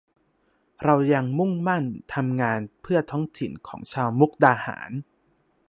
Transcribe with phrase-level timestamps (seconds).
[0.83, 4.91] เรายังมุ่งมั่นทำงานเพื่อท้องถิ่นของชาวมุกดาหาร